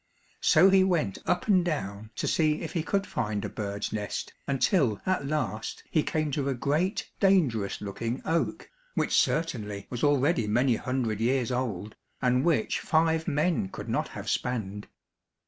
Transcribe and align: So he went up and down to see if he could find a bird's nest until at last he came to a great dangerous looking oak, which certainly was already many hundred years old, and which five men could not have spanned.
So 0.41 0.71
he 0.71 0.83
went 0.83 1.19
up 1.27 1.47
and 1.47 1.63
down 1.63 2.09
to 2.15 2.27
see 2.27 2.61
if 2.63 2.73
he 2.73 2.81
could 2.81 3.05
find 3.05 3.45
a 3.45 3.49
bird's 3.49 3.93
nest 3.93 4.33
until 4.47 4.99
at 5.05 5.27
last 5.27 5.83
he 5.91 6.01
came 6.01 6.31
to 6.31 6.49
a 6.49 6.55
great 6.55 7.11
dangerous 7.19 7.81
looking 7.81 8.19
oak, 8.25 8.71
which 8.95 9.13
certainly 9.15 9.85
was 9.91 10.03
already 10.03 10.47
many 10.47 10.75
hundred 10.77 11.19
years 11.21 11.51
old, 11.51 11.95
and 12.19 12.43
which 12.43 12.79
five 12.79 13.27
men 13.27 13.69
could 13.69 13.89
not 13.89 14.07
have 14.07 14.27
spanned. 14.27 14.87